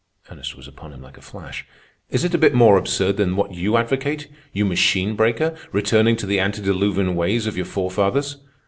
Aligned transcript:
Ernest 0.31 0.57
was 0.57 0.67
upon 0.67 0.93
him 0.93 1.03
like 1.03 1.19
a 1.19 1.21
flash. 1.21 1.63
"Is 2.09 2.23
it 2.23 2.33
a 2.33 2.39
bit 2.39 2.55
more 2.55 2.75
absurd 2.75 3.17
than 3.17 3.35
what 3.35 3.53
you 3.53 3.77
advocate, 3.77 4.29
you 4.51 4.65
machine 4.65 5.15
breaker, 5.15 5.55
returning 5.71 6.15
to 6.15 6.25
the 6.25 6.39
antediluvian 6.39 7.13
ways 7.13 7.45
of 7.45 7.55
your 7.55 7.67
forefathers? 7.67 8.37